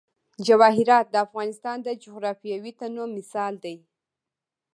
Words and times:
جواهرات 0.47 1.05
د 1.11 1.15
افغانستان 1.25 1.77
د 1.83 1.87
جغرافیوي 2.03 2.71
تنوع 2.79 3.07
مثال 3.17 3.53
دی. 3.63 3.77